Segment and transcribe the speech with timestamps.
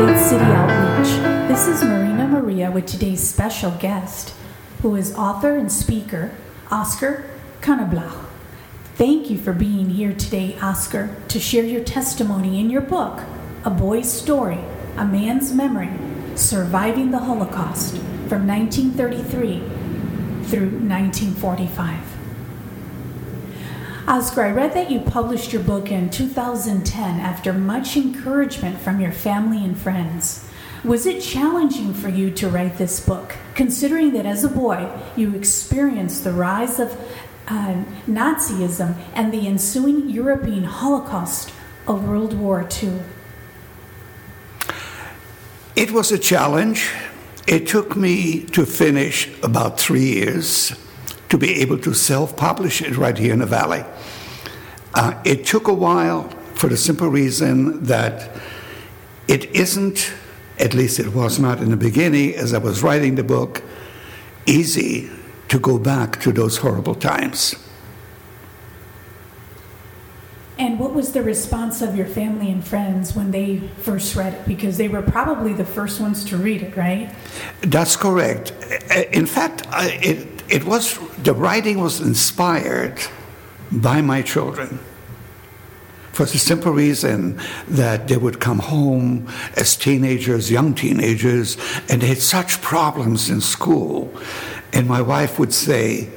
[0.00, 1.10] Faith City Outreach.
[1.46, 4.32] This is Marina Maria with today's special guest,
[4.80, 6.30] who is author and speaker,
[6.70, 7.26] Oskar
[7.60, 8.24] Knoblauch.
[8.94, 13.20] Thank you for being here today, Oskar, to share your testimony in your book,
[13.62, 14.60] A Boy's Story,
[14.96, 15.90] A Man's Memory,
[16.34, 19.58] Surviving the Holocaust from 1933
[20.48, 22.19] through 1945.
[24.10, 29.12] Oskar, I read that you published your book in 2010 after much encouragement from your
[29.12, 30.48] family and friends.
[30.82, 35.36] Was it challenging for you to write this book, considering that as a boy you
[35.36, 36.90] experienced the rise of
[37.46, 41.52] uh, Nazism and the ensuing European Holocaust
[41.86, 43.02] of World War II?
[45.76, 46.90] It was a challenge.
[47.46, 50.74] It took me to finish about three years
[51.30, 53.84] to be able to self publish it right here in the Valley.
[54.94, 58.36] Uh, it took a while for the simple reason that
[59.28, 60.12] it isn't,
[60.58, 63.62] at least it was not in the beginning, as I was writing the book,
[64.44, 65.08] easy
[65.48, 67.54] to go back to those horrible times.
[70.58, 74.46] And what was the response of your family and friends when they first read it?
[74.46, 77.14] Because they were probably the first ones to read it, right?
[77.62, 78.52] That's correct.
[79.12, 82.98] In fact, it, it was the writing was inspired
[83.70, 84.80] by my children
[86.12, 91.56] for the simple reason that they would come home as teenagers, young teenagers,
[91.88, 94.12] and they had such problems in school.
[94.72, 96.10] And my wife would say,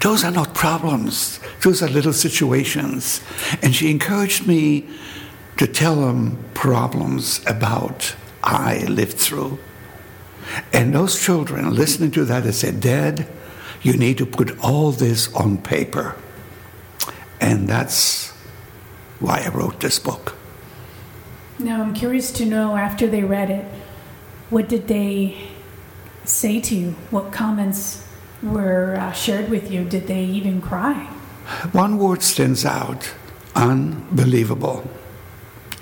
[0.00, 3.20] Those are not problems, those are little situations.
[3.62, 4.88] And she encouraged me
[5.58, 9.58] to tell them problems about I lived through.
[10.72, 13.28] And those children listening to that, they said, Dad,
[13.82, 16.16] you need to put all this on paper.
[17.40, 18.30] And that's
[19.20, 20.34] why I wrote this book.
[21.58, 23.64] Now, I'm curious to know after they read it,
[24.50, 25.36] what did they
[26.24, 26.90] say to you?
[27.10, 28.06] What comments
[28.42, 29.84] were uh, shared with you?
[29.84, 31.04] Did they even cry?
[31.72, 33.12] One word stands out
[33.54, 34.88] unbelievable.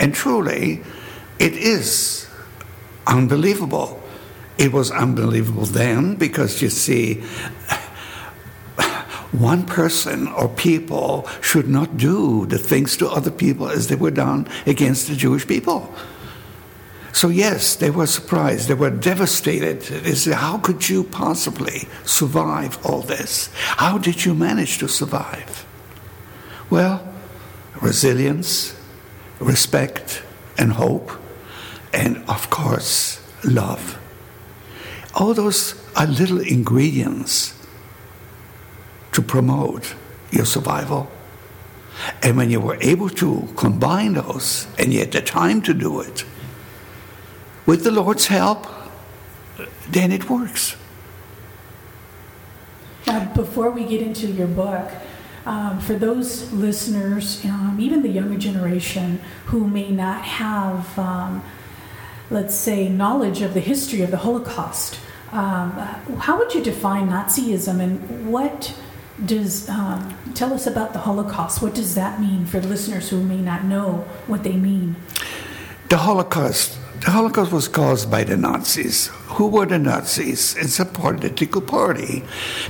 [0.01, 0.83] And truly,
[1.39, 2.29] it is
[3.07, 4.03] unbelievable.
[4.59, 7.23] It was unbelievable then because you see,
[9.33, 14.11] one person or people should not do the things to other people as they were
[14.11, 15.95] done against the Jewish people.
[17.13, 18.69] So, yes, they were surprised.
[18.69, 19.81] They were devastated.
[19.81, 23.49] They said, How could you possibly survive all this?
[23.55, 25.67] How did you manage to survive?
[26.69, 27.07] Well,
[27.81, 28.79] resilience,
[29.39, 30.23] respect,
[30.59, 31.11] and hope,
[31.93, 33.99] and of course, love.
[35.17, 37.55] All those are little ingredients
[39.13, 39.95] to promote
[40.31, 41.11] your survival.
[42.23, 46.01] And when you were able to combine those, and you had the time to do
[46.01, 46.25] it,
[47.65, 48.67] with the Lord's help,
[49.89, 50.77] then it works.
[53.07, 54.91] Now, before we get into your book,
[55.47, 61.43] um, for those listeners, um, even the younger generation who may not have, um,
[62.31, 64.99] let's say, knowledge of the history of the Holocaust,
[65.33, 65.73] um,
[66.19, 68.75] how would you define Nazism and what
[69.25, 71.63] does um, tell us about the Holocaust?
[71.63, 74.97] What does that mean for listeners who may not know what they mean?
[75.89, 76.79] The Holocaust.
[77.01, 79.09] The Holocaust was caused by the Nazis.
[79.37, 80.57] Who were the Nazis?
[80.57, 82.25] It's a political party,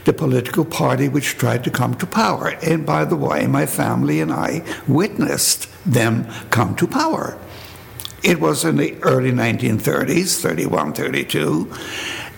[0.04, 2.48] the political party which tried to come to power.
[2.62, 7.38] And by the way, my family and I witnessed them come to power.
[8.22, 11.72] It was in the early 1930s, 31, 32.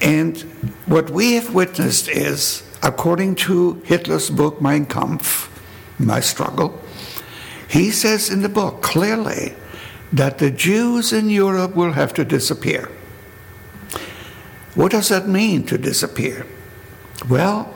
[0.00, 0.38] And
[0.86, 5.50] what we have witnessed is according to Hitler's book, Mein Kampf,
[5.98, 6.80] My Struggle,
[7.68, 9.54] he says in the book clearly
[10.12, 12.90] that the Jews in Europe will have to disappear.
[14.74, 16.46] What does that mean to disappear?
[17.28, 17.74] Well,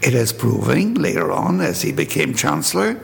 [0.00, 2.98] it is proving later on, as he became chancellor,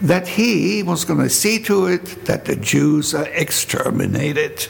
[0.00, 4.68] that he was going to see to it that the Jews are exterminated.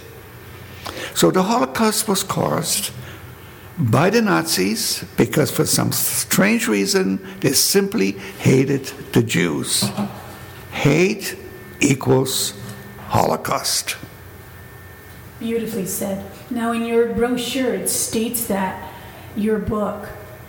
[1.14, 2.90] So the Holocaust was caused
[3.78, 9.90] by the Nazis because, for some strange reason, they simply hated the Jews.
[10.72, 11.36] Hate
[11.80, 12.54] equals
[13.08, 13.96] Holocaust.
[15.38, 16.24] Beautifully said.
[16.50, 18.90] Now, in your brochure, it states that
[19.36, 20.08] your book,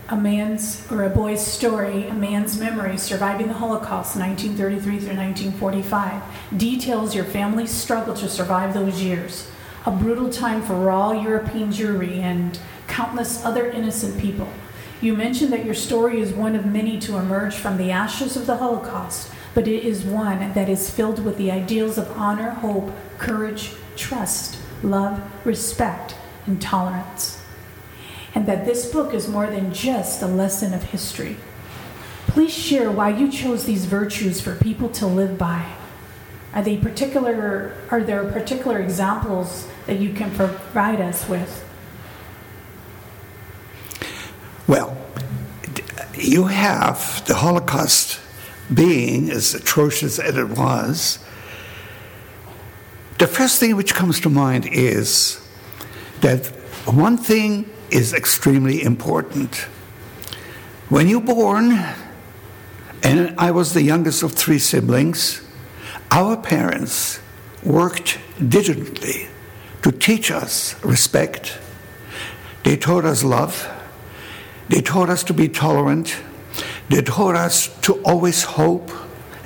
[0.10, 6.22] A Man's or a Boy's Story, A Man's Memory Surviving the Holocaust, 1933 through 1945,
[6.58, 9.50] details your family's struggle to survive those years.
[9.86, 12.58] A brutal time for all European Jewry and
[12.88, 14.48] countless other innocent people.
[15.02, 18.48] You mentioned that your story is one of many to emerge from the ashes of
[18.48, 22.92] the Holocaust, but it is one that is filled with the ideals of honor, hope,
[23.18, 26.16] courage, trust, love, respect,
[26.46, 27.42] and tolerance.
[28.34, 31.36] And that this book is more than just a lesson of history.
[32.28, 35.74] Please share why you chose these virtues for people to live by.
[36.54, 41.64] Are they particular are there particular examples that you can provide us with?
[44.68, 44.98] Well,
[46.16, 48.20] you have the Holocaust
[48.74, 51.20] being as atrocious as it was.
[53.18, 55.46] The first thing which comes to mind is
[56.22, 56.48] that
[56.86, 59.56] one thing is extremely important.
[60.90, 61.78] When you're born,
[63.04, 65.42] and I was the youngest of three siblings,
[66.12, 67.20] our parents
[67.64, 69.28] worked diligently
[69.84, 71.60] to teach us respect.
[72.64, 73.70] They taught us love.
[74.70, 76.18] They taught us to be tolerant.
[76.90, 78.90] They taught us to always hope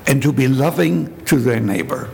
[0.06, 2.10] and to be loving to their neighbor.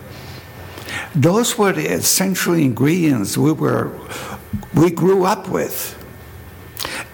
[1.14, 3.92] Those were the essential ingredients we were
[4.74, 6.00] we grew up with.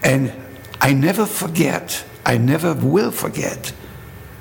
[0.03, 0.31] And
[0.79, 3.73] I never forget, I never will forget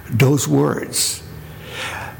[0.08, 1.22] those words.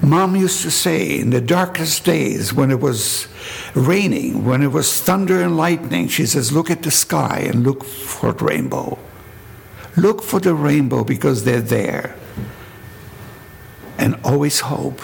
[0.00, 3.26] Mom used to say in the darkest days when it was
[3.74, 7.84] raining, when it was thunder and lightning, she says, Look at the sky and look
[7.84, 8.98] for the rainbow.
[9.96, 12.14] Look for the rainbow because they're there.
[13.98, 15.00] And always hope.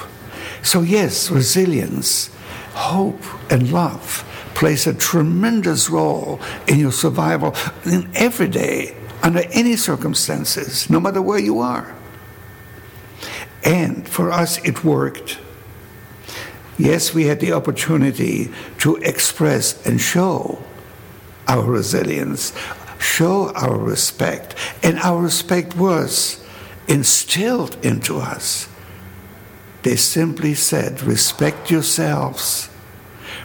[0.63, 2.31] So, yes, resilience,
[2.75, 3.21] hope,
[3.51, 4.25] and love
[4.55, 11.21] plays a tremendous role in your survival in every day, under any circumstances, no matter
[11.21, 11.93] where you are.
[13.65, 15.39] And for us, it worked.
[16.79, 20.63] Yes, we had the opportunity to express and show
[21.49, 22.53] our resilience,
[22.99, 24.55] show our respect.
[24.83, 26.45] And our respect was
[26.89, 28.69] instilled into us.
[29.83, 32.71] They simply said, respect yourselves,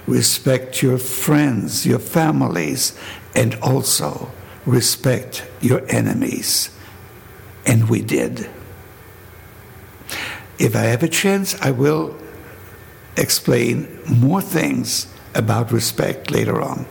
[0.07, 2.97] respect your friends, your families,
[3.35, 4.31] and also
[4.65, 6.69] respect your enemies.
[7.65, 8.49] And we did.
[10.59, 12.17] If I have a chance, I will
[13.15, 16.85] explain more things about respect later on.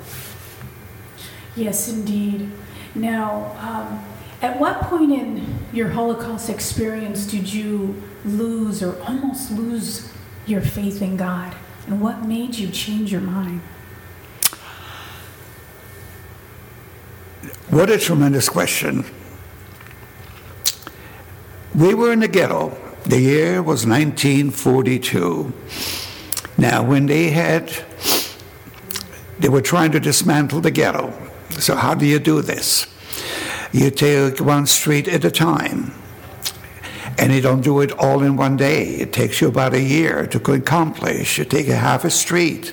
[1.55, 2.51] Yes, indeed.
[2.95, 4.05] Now, um,
[4.41, 10.11] at what point in your Holocaust experience did you lose or almost lose
[10.47, 11.55] your faith in God?
[11.87, 13.61] And what made you change your mind?
[17.69, 19.05] What a tremendous question.
[21.75, 22.88] We were in the ghetto.
[23.05, 25.53] The year was 1942.
[26.59, 27.73] Now, when they had,
[29.39, 31.13] they were trying to dismantle the ghetto.
[31.51, 32.87] So, how do you do this?
[33.73, 35.93] You take one street at a time.
[37.19, 38.95] And you don't do it all in one day.
[38.95, 41.39] It takes you about a year to accomplish.
[41.39, 42.73] You take a half a street.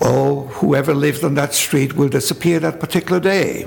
[0.00, 3.66] Oh, whoever lived on that street will disappear that particular day.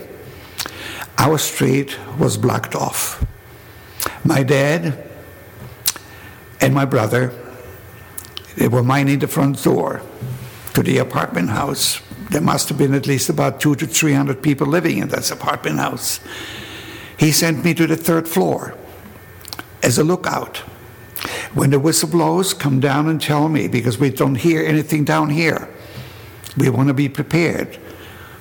[1.17, 3.25] Our street was blocked off.
[4.23, 5.10] My dad
[6.61, 7.33] and my brother,
[8.55, 10.01] they were minding the front door
[10.73, 11.99] to the apartment house.
[12.29, 15.31] There must have been at least about two to three hundred people living in this
[15.31, 16.19] apartment house.
[17.17, 18.75] He sent me to the third floor
[19.83, 20.57] as a lookout.
[21.53, 25.29] When the whistle blows, come down and tell me because we don't hear anything down
[25.29, 25.67] here.
[26.57, 27.75] We want to be prepared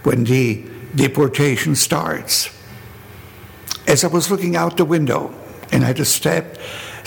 [0.03, 2.51] when the deportation starts.
[3.87, 5.35] As I was looking out the window,
[5.73, 6.59] and I had to step,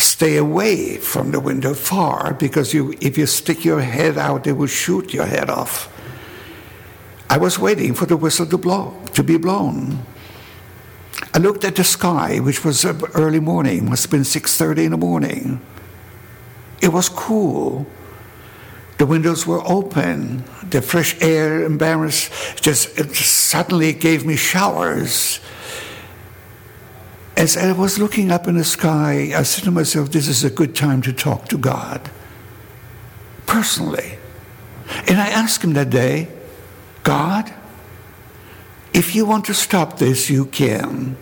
[0.03, 4.53] stay away from the window far because you, if you stick your head out, they
[4.53, 5.89] will shoot your head off.
[7.29, 10.05] I was waiting for the whistle to blow, to be blown.
[11.33, 14.91] I looked at the sky, which was uh, early morning, must have been 6:30 in
[14.91, 15.61] the morning.
[16.81, 17.87] It was cool.
[18.97, 20.43] The windows were open.
[20.69, 22.31] The fresh air embarrassed
[22.61, 25.39] just, just suddenly gave me showers.
[27.35, 30.49] As I was looking up in the sky, I said to myself, This is a
[30.49, 32.09] good time to talk to God.
[33.45, 34.17] Personally.
[35.07, 36.27] And I asked him that day,
[37.03, 37.51] God,
[38.93, 41.17] if you want to stop this, you can.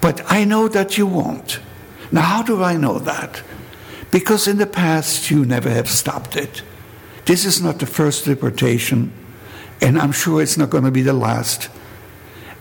[0.00, 1.60] But I know that you won't.
[2.12, 3.42] Now, how do I know that?
[4.10, 6.62] Because in the past, you never have stopped it.
[7.24, 9.12] This is not the first deportation,
[9.80, 11.68] and I'm sure it's not going to be the last.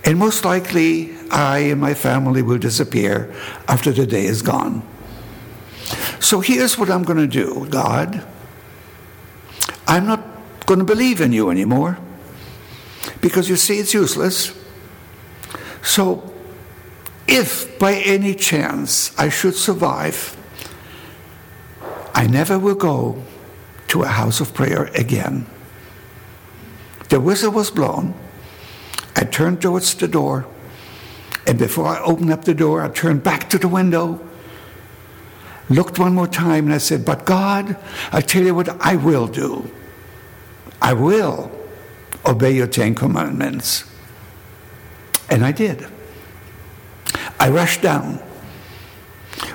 [0.05, 3.33] And most likely, I and my family will disappear
[3.67, 4.87] after the day is gone.
[6.19, 8.23] So here's what I'm going to do God.
[9.87, 10.23] I'm not
[10.65, 11.97] going to believe in you anymore
[13.21, 14.53] because you see it's useless.
[15.81, 16.31] So,
[17.27, 20.35] if by any chance I should survive,
[22.13, 23.23] I never will go
[23.87, 25.47] to a house of prayer again.
[27.09, 28.13] The whistle was blown.
[29.15, 30.45] I turned towards the door,
[31.45, 34.19] and before I opened up the door, I turned back to the window,
[35.69, 37.77] looked one more time, and I said, But God,
[38.11, 39.69] I tell you what I will do.
[40.81, 41.51] I will
[42.25, 43.83] obey your Ten Commandments.
[45.29, 45.87] And I did.
[47.39, 48.15] I rushed down.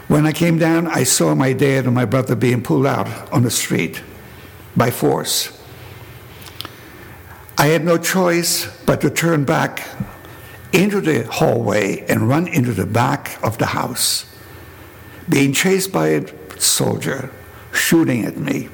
[0.09, 3.43] When I came down, I saw my dad and my brother being pulled out on
[3.43, 4.03] the street
[4.77, 5.61] by force.
[7.57, 9.87] I had no choice but to turn back
[10.75, 14.27] into the hallway and run into the back of the house,
[15.29, 17.31] being chased by a soldier
[17.73, 18.69] shooting at me,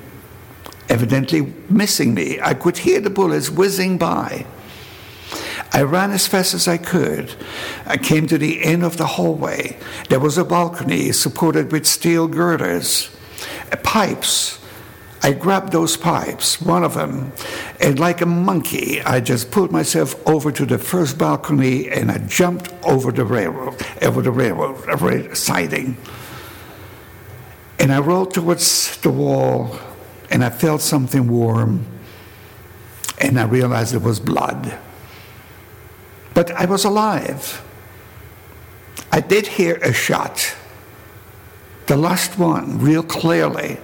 [0.89, 2.41] evidently missing me.
[2.41, 4.47] I could hear the bullets whizzing by.
[5.73, 7.35] I ran as fast as I could.
[7.87, 9.79] I came to the end of the hallway.
[10.09, 13.15] There was a balcony supported with steel girders,
[13.83, 14.60] pipes
[15.23, 17.33] I grabbed those pipes, one of them,
[17.79, 22.19] and like a monkey, I just pulled myself over to the first balcony and I
[22.19, 25.99] jumped over the railroad, over the railroad siding.
[27.79, 29.79] And I rolled towards the wall
[30.31, 31.85] and I felt something warm
[33.19, 34.79] and I realized it was blood.
[36.33, 37.63] But I was alive.
[39.13, 40.57] I did hear a shot,
[41.87, 43.79] the last one, real clearly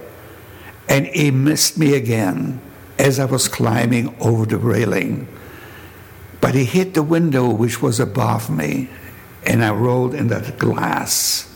[0.89, 2.61] and he missed me again
[2.97, 5.27] as I was climbing over the railing.
[6.41, 8.89] But he hit the window which was above me,
[9.45, 11.53] and I rolled in that glass,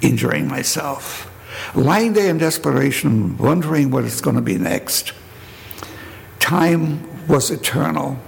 [0.00, 1.32] injuring myself.
[1.74, 5.12] Lying there in desperation, wondering what is going to be next.
[6.38, 8.18] Time was eternal.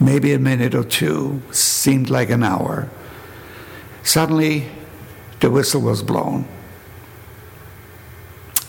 [0.00, 2.88] Maybe a minute or two seemed like an hour.
[4.02, 4.68] Suddenly,
[5.40, 6.48] the whistle was blown.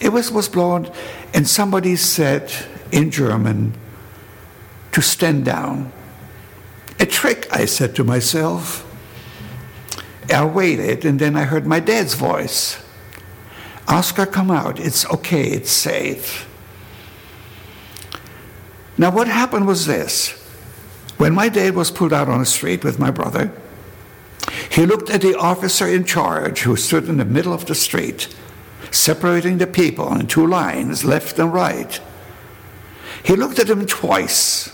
[0.04, 0.92] It was, was blown,
[1.34, 2.52] and somebody said
[2.92, 3.74] in German
[4.92, 5.94] to stand down.
[7.00, 8.86] A trick, I said to myself.
[10.30, 12.84] I waited, and then I heard my dad's voice.
[13.88, 14.78] Oskar, come out.
[14.78, 16.50] It's okay, it's safe.
[18.98, 20.32] Now, what happened was this.
[21.18, 23.54] When my dad was pulled out on the street with my brother,
[24.70, 28.28] he looked at the officer in charge who stood in the middle of the street
[28.94, 32.00] separating the people in two lines, left and right.
[33.24, 34.70] He looked at him twice,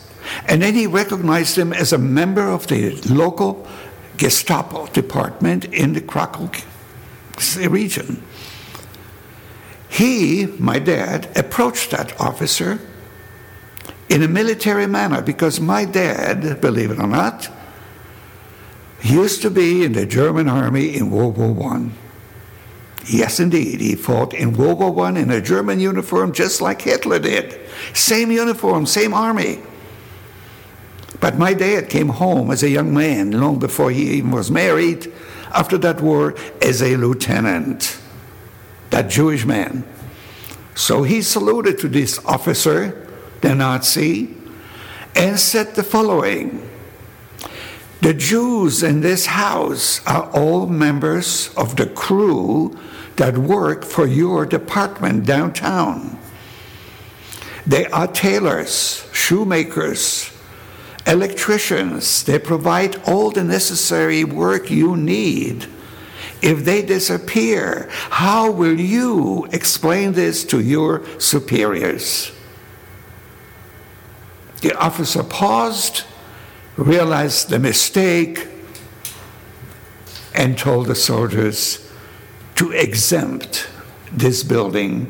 [0.47, 3.67] and then he recognized him as a member of the local
[4.17, 6.49] Gestapo department in the Krakow
[7.69, 8.21] region.
[9.87, 12.79] He, my dad, approached that officer
[14.09, 17.49] in a military manner because my dad, believe it or not,
[19.01, 21.93] used to be in the German army in World War One.
[23.05, 23.81] Yes, indeed.
[23.81, 27.59] He fought in World War I in a German uniform just like Hitler did.
[27.93, 29.59] Same uniform, same army.
[31.19, 35.11] But my dad came home as a young man long before he even was married
[35.51, 37.99] after that war as a lieutenant,
[38.91, 39.83] that Jewish man.
[40.75, 43.07] So he saluted to this officer,
[43.41, 44.35] the Nazi,
[45.15, 46.69] and said the following
[48.01, 52.77] The Jews in this house are all members of the crew
[53.19, 56.17] that work for your department downtown.
[57.67, 60.31] They are tailors, shoemakers,
[61.05, 62.23] electricians.
[62.23, 65.67] They provide all the necessary work you need.
[66.41, 72.31] If they disappear, how will you explain this to your superiors?
[74.61, 76.03] The officer paused,
[76.77, 78.47] realized the mistake,
[80.33, 81.88] and told the soldiers,
[82.59, 83.69] to exempt
[84.11, 85.07] this building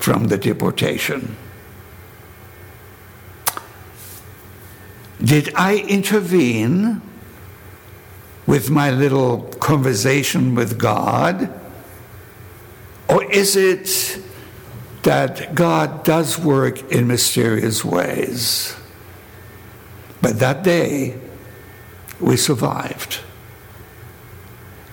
[0.00, 1.36] from the deportation.
[5.22, 7.00] Did I intervene
[8.44, 11.48] with my little conversation with God?
[13.08, 14.20] Or is it
[15.04, 18.74] that God does work in mysterious ways?
[20.20, 21.20] But that day,
[22.20, 23.20] we survived.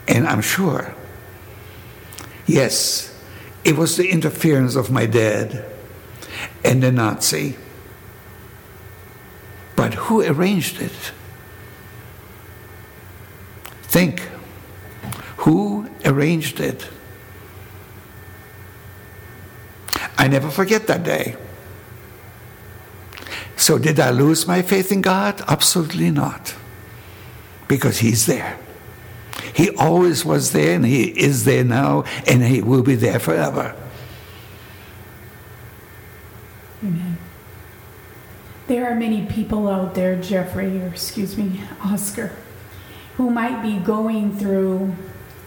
[0.08, 0.94] And I'm sure
[2.54, 3.12] Yes,
[3.64, 5.66] it was the interference of my dad.
[6.64, 7.56] and the Nazi.
[9.76, 11.12] But who arranged it?
[13.84, 14.22] Think.
[15.38, 16.88] Who arranged it?
[20.18, 21.36] I never forget that day.
[23.58, 25.42] So, did I lose my faith in God?
[25.48, 26.56] Absolutely not.
[27.68, 28.58] Because He's there.
[29.54, 33.76] He always was there, and He is there now, and He will be there forever.
[36.84, 37.18] Amen.
[38.68, 42.32] There are many people out there, Jeffrey, or excuse me, Oskar,
[43.18, 44.96] who might be going through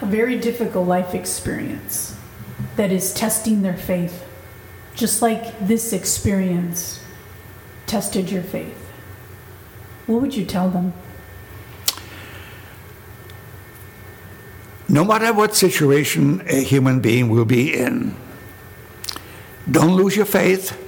[0.00, 2.16] a very difficult life experience
[2.76, 4.24] that is testing their faith,
[4.94, 7.00] just like this experience
[7.86, 8.90] tested your faith.
[10.06, 10.92] What would you tell them?
[14.88, 18.14] No matter what situation a human being will be in,
[19.68, 20.80] don't lose your faith.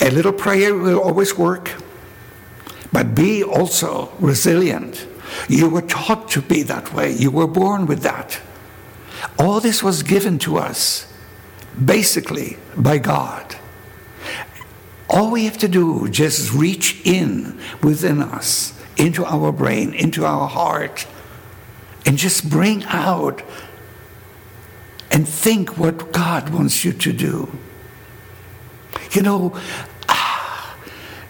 [0.00, 1.72] A little prayer will always work,
[2.92, 5.06] but be also resilient.
[5.48, 8.40] You were taught to be that way, you were born with that.
[9.38, 11.12] All this was given to us
[11.84, 13.56] basically by God.
[15.10, 20.48] All we have to do just reach in within us, into our brain, into our
[20.48, 21.06] heart,
[22.08, 23.42] and just bring out
[25.10, 27.52] and think what God wants you to do.
[29.10, 29.52] You know,
[30.08, 30.78] ah,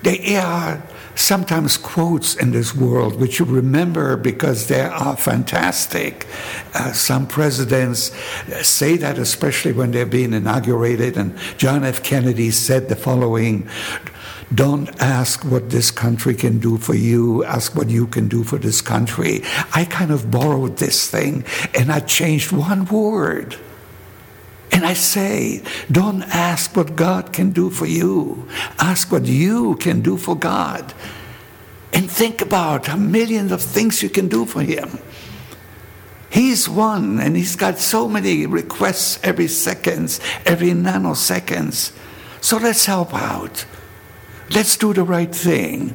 [0.04, 0.80] there are
[1.16, 6.28] sometimes quotes in this world which you remember because they are fantastic.
[6.74, 8.12] Uh, some presidents
[8.62, 11.16] say that, especially when they're being inaugurated.
[11.16, 12.04] And John F.
[12.04, 13.68] Kennedy said the following
[14.54, 18.58] don't ask what this country can do for you, ask what you can do for
[18.58, 19.42] this country.
[19.74, 23.56] I kind of borrowed this thing and I changed one word.
[24.70, 28.48] And I say, don't ask what God can do for you.
[28.78, 30.92] Ask what you can do for God.
[31.92, 34.98] And think about a million of things you can do for Him.
[36.30, 41.92] He's one, and He's got so many requests every seconds, every nanoseconds.
[42.42, 43.64] So let's help out.
[44.50, 45.94] Let's do the right thing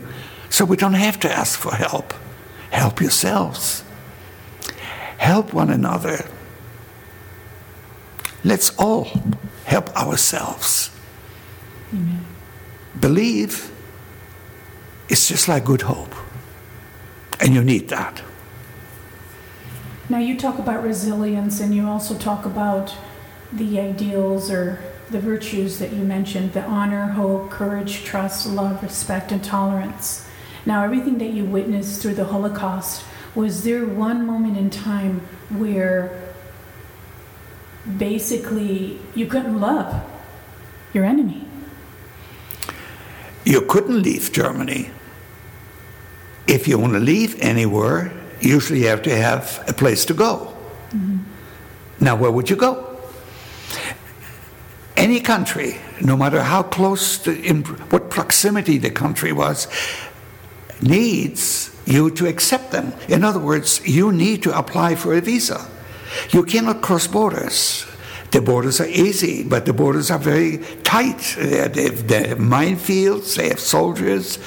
[0.49, 2.13] so we don't have to ask for help.
[2.69, 3.83] Help yourselves.
[5.17, 6.25] Help one another.
[8.43, 9.07] Let's all
[9.65, 10.91] help ourselves.
[11.93, 12.25] Amen.
[12.99, 13.71] Believe
[15.09, 16.13] is just like good hope.
[17.39, 18.21] And you need that.
[20.09, 22.95] Now, you talk about resilience and you also talk about
[23.51, 24.79] the ideals or
[25.13, 30.27] the virtues that you mentioned the honor, hope, courage, trust, love, respect, and tolerance.
[30.65, 36.33] Now, everything that you witnessed through the Holocaust, was there one moment in time where
[37.97, 40.03] basically you couldn't love
[40.93, 41.45] your enemy?
[43.45, 44.89] You couldn't leave Germany.
[46.47, 50.55] If you want to leave anywhere, usually you have to have a place to go.
[50.89, 51.19] Mm-hmm.
[51.99, 52.92] Now, where would you go?
[54.95, 59.67] Any country, no matter how close, to, in what proximity the country was,
[60.81, 62.93] needs you to accept them.
[63.07, 65.67] In other words, you need to apply for a visa.
[66.29, 67.85] You cannot cross borders.
[68.31, 71.35] The borders are easy, but the borders are very tight.
[71.37, 74.39] They have, they have minefields, they have soldiers.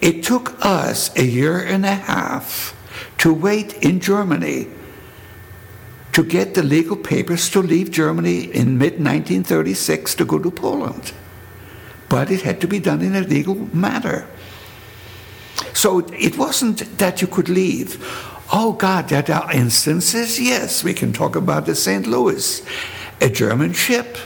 [0.00, 2.74] It took us a year and a half
[3.18, 4.68] to wait in Germany
[6.16, 11.12] to get the legal papers to leave Germany in mid 1936 to go to Poland.
[12.08, 14.26] But it had to be done in a legal manner.
[15.74, 18.02] So it wasn't that you could leave.
[18.50, 22.06] Oh God, there are instances, yes, we can talk about the St.
[22.06, 22.64] Louis,
[23.20, 24.16] a German ship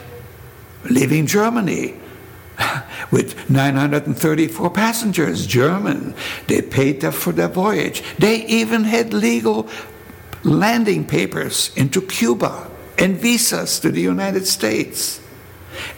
[0.84, 1.96] leaving Germany
[3.10, 6.14] with 934 passengers, German.
[6.46, 8.04] They paid for their voyage.
[8.16, 9.68] They even had legal
[10.42, 15.20] landing papers into Cuba and visas to the United States.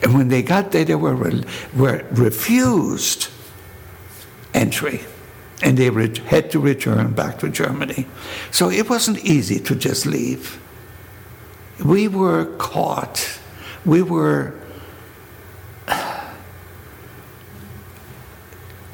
[0.02, 3.28] And when they got there, they were, re- were refused
[4.54, 5.00] entry.
[5.62, 8.06] And they re- had to return back to Germany.
[8.50, 10.60] So it wasn't easy to just leave.
[11.84, 13.38] We were caught.
[13.84, 14.54] We were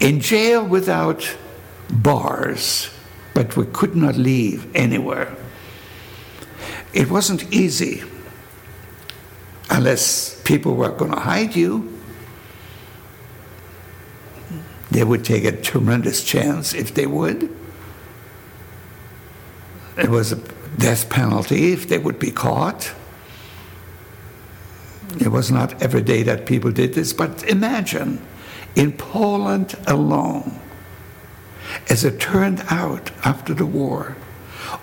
[0.01, 1.37] in jail without
[1.91, 2.91] bars
[3.39, 5.33] but we could not leave anywhere.
[6.93, 8.03] It wasn't easy
[9.71, 11.97] unless people were going to hide you.
[14.91, 17.55] They would take a tremendous chance if they would.
[19.97, 20.43] It was a
[20.77, 22.93] death penalty if they would be caught.
[25.21, 28.21] It was not every day that people did this, but imagine
[28.75, 30.59] in Poland alone,
[31.89, 34.17] as it turned out after the war,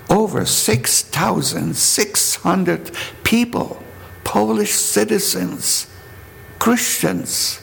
[0.09, 2.91] over 6,600
[3.23, 3.83] people,
[4.23, 5.87] Polish citizens,
[6.59, 7.61] Christians,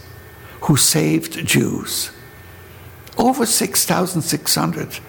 [0.62, 2.10] who saved Jews.
[3.18, 5.00] Over 6,600.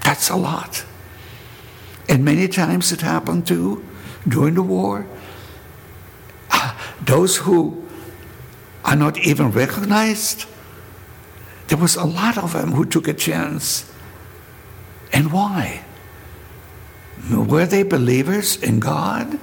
[0.00, 0.84] That's a lot.
[2.08, 3.84] And many times it happened too
[4.28, 5.06] during the war.
[6.50, 7.84] Ah, those who
[8.84, 10.46] are not even recognized,
[11.68, 13.90] there was a lot of them who took a chance.
[15.12, 15.84] And why?
[17.30, 19.38] Were they believers in God?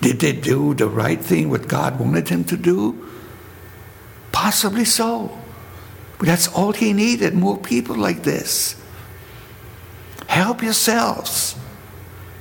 [0.00, 3.08] Did they do the right thing, what God wanted them to do?
[4.32, 5.36] Possibly so.
[6.18, 8.76] But that's all he needed more people like this.
[10.26, 11.56] Help yourselves.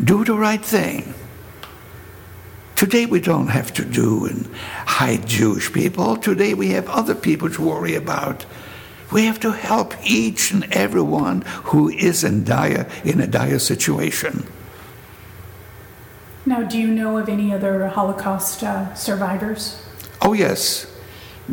[0.04, 1.14] Do the right thing.
[2.76, 4.48] Today we don't have to do and
[4.86, 6.18] hide Jewish people.
[6.18, 8.46] Today we have other people to worry about.
[9.14, 14.48] We have to help each and everyone who is in dire in a dire situation.
[16.46, 19.80] Now, do you know of any other Holocaust uh, survivors?
[20.20, 20.88] Oh yes,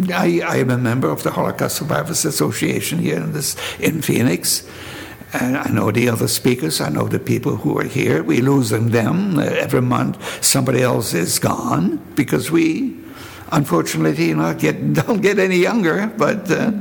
[0.09, 4.67] I, I am a member of the Holocaust Survivors Association here in this in Phoenix.
[5.33, 6.81] And I know the other speakers.
[6.81, 8.23] I know the people who are here.
[8.23, 8.89] We lose them.
[8.89, 9.39] them.
[9.39, 12.97] Every month, somebody else is gone because we,
[13.53, 16.09] unfortunately, you know, get, don't get any younger.
[16.09, 16.73] But uh,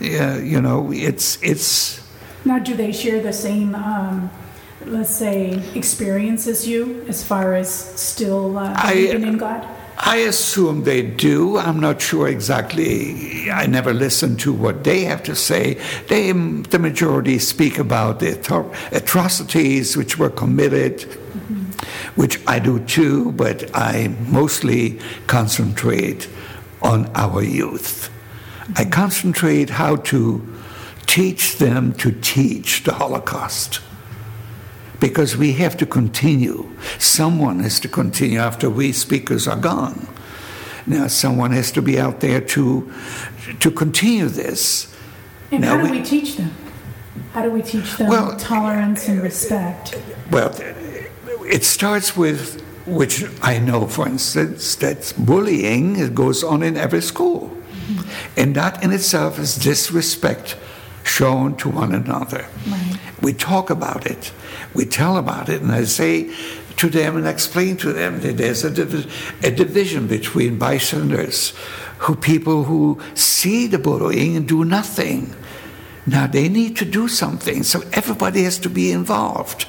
[0.00, 2.00] yeah, you know, it's it's.
[2.44, 4.30] Now, do they share the same, um,
[4.84, 9.66] let's say, experience as you, as far as still uh, believing in God?
[9.98, 11.56] I assume they do.
[11.56, 13.50] I'm not sure exactly.
[13.50, 15.80] I never listen to what they have to say.
[16.08, 18.38] They, the majority speak about the
[18.92, 22.20] atrocities which were committed, mm-hmm.
[22.20, 26.28] which I do too, but I mostly concentrate
[26.82, 28.10] on our youth.
[28.74, 30.42] I concentrate how to
[31.06, 33.80] teach them to teach the Holocaust
[34.98, 36.68] because we have to continue.
[36.98, 40.08] Someone has to continue after we speakers are gone.
[40.86, 42.92] Now, someone has to be out there to,
[43.60, 44.94] to continue this.
[45.50, 46.52] And now, how do we, we, teach them?
[47.32, 50.00] How do we teach them well, tolerance and respect?
[50.30, 50.54] Well,
[51.44, 57.02] it starts with, which I know, for instance, that bullying it goes on in every
[57.02, 57.55] school.
[58.36, 60.56] And that in itself is disrespect
[61.04, 62.46] shown to one another.
[62.66, 62.98] Right.
[63.22, 64.32] We talk about it
[64.76, 66.30] we tell about it, and I say
[66.76, 71.54] to them and explain to them that there's a, div- a division between bystanders,
[72.00, 75.34] who people who see the bullying and do nothing.
[76.06, 79.66] Now they need to do something, so everybody has to be involved.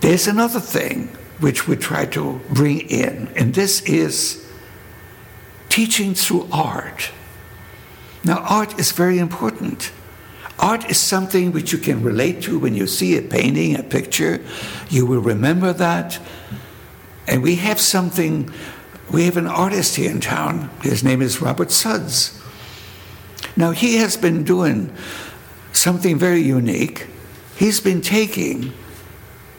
[0.00, 1.08] There's another thing
[1.40, 4.41] which we try to bring in, and this is
[5.72, 7.10] teaching through art.
[8.24, 9.90] Now, art is very important.
[10.58, 14.44] Art is something which you can relate to when you see a painting, a picture.
[14.90, 16.20] You will remember that.
[17.26, 18.52] And we have something,
[19.10, 20.68] we have an artist here in town.
[20.82, 22.38] His name is Robert Sutz.
[23.56, 24.94] Now, he has been doing
[25.72, 27.06] something very unique.
[27.56, 28.74] He's been taking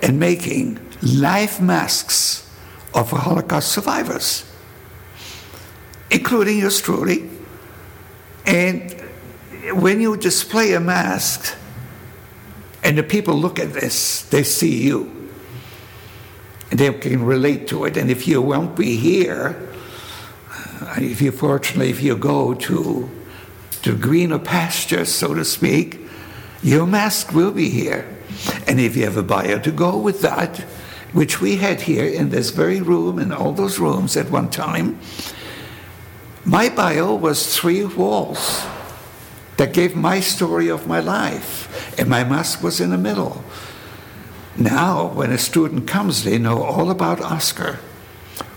[0.03, 2.47] and making life masks
[2.93, 4.45] of Holocaust survivors,
[6.13, 7.29] including yours truly.
[8.45, 8.91] And
[9.73, 11.57] when you display a mask
[12.83, 15.31] and the people look at this, they see you.
[16.69, 17.97] And they can relate to it.
[17.97, 19.69] And if you won't be here,
[20.81, 23.09] uh, if you fortunately, if you go to
[23.83, 25.99] to greener pastures, so to speak,
[26.61, 28.07] your mask will be here.
[28.65, 30.59] And if you have a buyer to go with that,
[31.11, 34.99] which we had here in this very room and all those rooms at one time,
[36.45, 38.65] my bio was three walls
[39.57, 43.43] that gave my story of my life, and my mask was in the middle.
[44.57, 47.79] Now, when a student comes, they know all about Oskar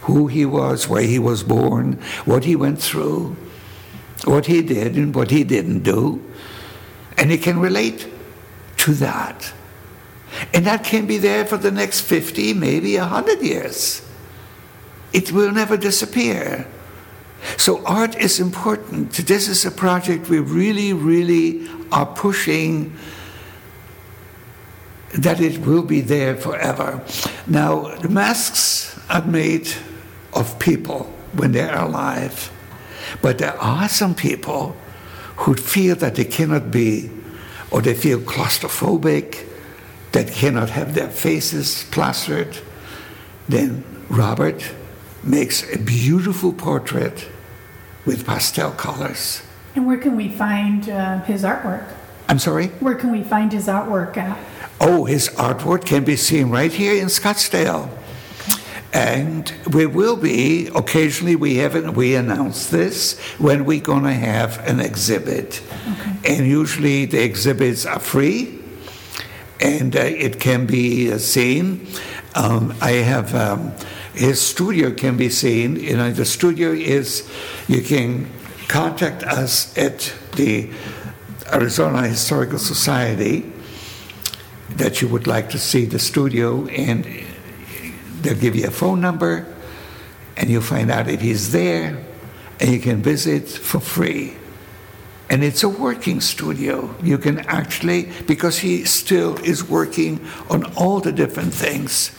[0.06, 1.94] who he was, where he was born,
[2.24, 3.36] what he went through,
[4.24, 6.22] what he did, and what he didn't do.
[7.18, 8.08] And he can relate
[8.78, 9.52] to that.
[10.54, 14.00] And that can be there for the next 50, maybe 100 years.
[15.12, 16.68] It will never disappear.
[17.56, 19.12] So art is important.
[19.12, 22.92] This is a project we really, really are pushing
[25.14, 27.02] that it will be there forever.
[27.46, 29.68] Now, the masks are made
[30.34, 32.50] of people when they're alive,
[33.22, 34.76] but there are some people
[35.36, 37.10] who feel that they cannot be,
[37.70, 39.46] or they feel claustrophobic,
[40.12, 42.58] that cannot have their faces plastered.
[43.48, 44.72] Then Robert
[45.26, 47.28] makes a beautiful portrait
[48.04, 49.42] with pastel colors.
[49.74, 51.92] And where can we find uh, his artwork?
[52.28, 52.68] I'm sorry?
[52.80, 54.38] Where can we find his artwork at?
[54.80, 57.90] Oh, his artwork can be seen right here in Scottsdale.
[58.92, 61.36] And we will be occasionally.
[61.36, 61.94] We haven't.
[61.94, 65.60] We announce this when we're going to have an exhibit,
[65.92, 66.36] Okay.
[66.36, 68.58] and usually the exhibits are free,
[69.60, 71.86] and uh, it can be uh, seen.
[72.34, 73.72] Um, I have um,
[74.16, 75.76] his studio can be seen.
[75.76, 77.28] You know, the studio is.
[77.68, 78.28] You can
[78.66, 80.70] contact us at the
[81.52, 83.52] Arizona Historical Society
[84.70, 87.06] that you would like to see the studio, and
[88.22, 89.46] they'll give you a phone number,
[90.36, 92.02] and you'll find out if he's there,
[92.58, 94.34] and you can visit for free.
[95.28, 96.94] And it's a working studio.
[97.02, 102.15] You can actually, because he still is working on all the different things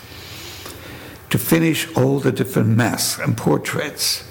[1.30, 4.24] to finish all the different masks and portraits.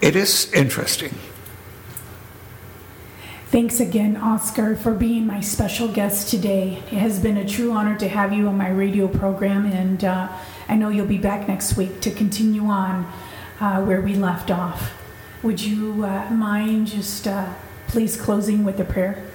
[0.00, 1.14] It is interesting.
[3.50, 6.82] Thanks again, Oskar, for being my special guest today.
[6.92, 10.28] It has been a true honor to have you on my radio program, and uh,
[10.68, 13.12] I know you'll be back next week to continue on
[13.58, 14.92] uh, where we left off.
[15.42, 17.52] Would you uh, mind just uh,
[17.88, 19.26] please closing with a prayer?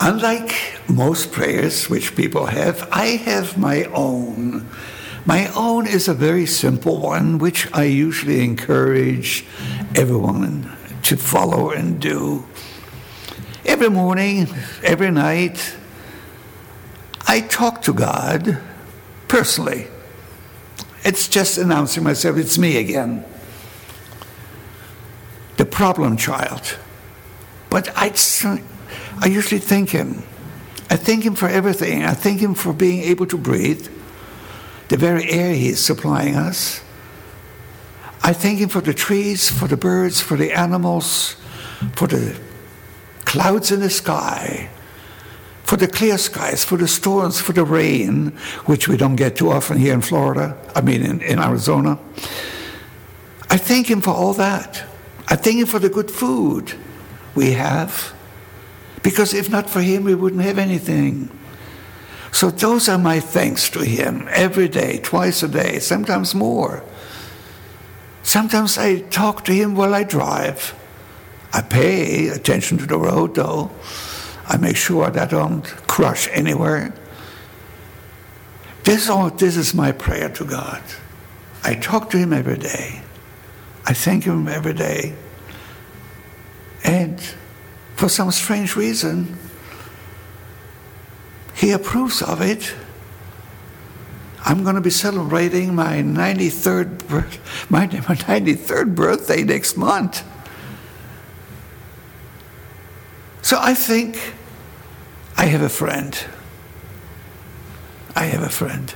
[0.00, 4.68] Unlike most prayers which people have, I have my own.
[5.26, 9.44] My own is a very simple one, which I usually encourage
[9.94, 10.70] everyone
[11.02, 12.46] to follow and do.
[13.64, 14.48] Every morning,
[14.82, 15.76] every night,
[17.26, 18.58] I talk to God
[19.28, 19.86] personally.
[21.04, 23.24] It's just announcing myself, it's me again.
[25.56, 26.76] The problem child.
[27.68, 28.12] But I,
[29.20, 30.22] I usually thank Him.
[30.90, 32.02] I thank Him for everything.
[32.02, 33.88] I thank Him for being able to breathe,
[34.88, 36.82] the very air He is supplying us.
[38.22, 41.36] I thank Him for the trees, for the birds, for the animals,
[41.94, 42.36] for the
[43.24, 44.68] clouds in the sky,
[45.62, 48.32] for the clear skies, for the storms, for the rain,
[48.66, 51.98] which we don't get too often here in Florida, I mean in, in Arizona.
[53.48, 54.82] I thank Him for all that.
[55.28, 56.74] I thank Him for the good food
[57.36, 58.12] we have,
[59.02, 61.30] because if not for Him, we wouldn't have anything.
[62.32, 66.84] So those are my thanks to Him every day, twice a day, sometimes more.
[68.22, 70.74] Sometimes I talk to Him while I drive.
[71.52, 73.70] I pay attention to the road, though.
[74.46, 76.94] I make sure that I don't crush anywhere.
[78.84, 80.82] This, all, this is my prayer to God.
[81.62, 83.02] I talk to Him every day.
[83.86, 85.14] I thank Him every day.
[86.84, 87.20] And
[88.00, 89.36] for some strange reason,
[91.54, 92.74] He approves of it.
[94.42, 97.10] I'm going to be celebrating my 93rd,
[97.70, 100.24] my, my 93rd birthday next month.
[103.42, 104.32] So I think
[105.36, 106.18] I have a friend.
[108.16, 108.94] I have a friend.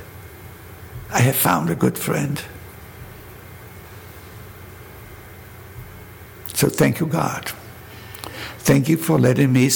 [1.11, 2.43] I have found a good friend.
[6.55, 7.53] So thank you, God.
[8.65, 9.69] Thank you for letting me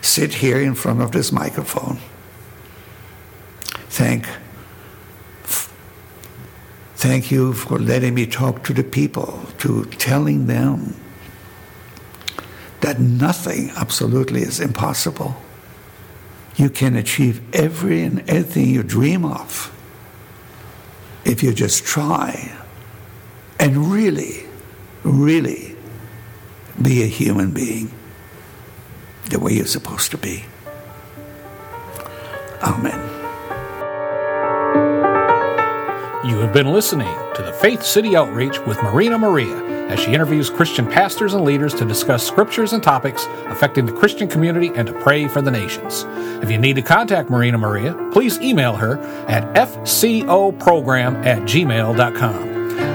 [0.00, 1.98] sit here in front of this microphone.
[3.90, 4.26] Thank,
[6.96, 10.96] thank you for letting me talk to the people, to telling them
[12.80, 15.36] that nothing absolutely is impossible.
[16.56, 19.70] You can achieve every and anything you dream of
[21.26, 22.56] if you just try
[23.60, 24.46] and really,
[25.02, 25.76] really
[26.80, 27.90] be a human being
[29.28, 30.44] the way you're supposed to be.
[32.62, 32.98] Amen.
[36.28, 39.56] You have been listening to the Faith City Outreach with Marina Maria
[39.88, 44.28] as she interviews Christian pastors and leaders to discuss scriptures and topics affecting the Christian
[44.28, 46.04] community and to pray for the nations.
[46.42, 52.47] If you need to contact Marina Maria, please email her at fcoprogram at gmail.com.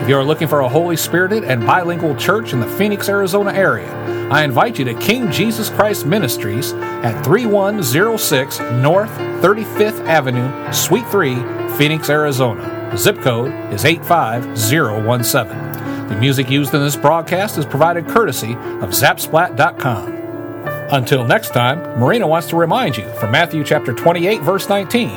[0.03, 3.53] If you are looking for a Holy Spirited and bilingual church in the Phoenix, Arizona
[3.53, 3.89] area,
[4.29, 9.09] I invite you to King Jesus Christ Ministries at 3106 North
[9.41, 11.35] 35th Avenue, Suite 3,
[11.77, 12.93] Phoenix, Arizona.
[12.97, 16.09] Zip code is 85017.
[16.09, 20.22] The music used in this broadcast is provided courtesy of Zapsplat.com.
[20.91, 25.09] Until next time, Marina wants to remind you from Matthew chapter 28, verse 19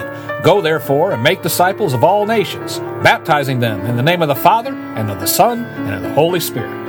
[0.42, 4.34] Go therefore and make disciples of all nations, baptizing them in the name of the
[4.34, 6.85] Father, and of the Son, and of the Holy Spirit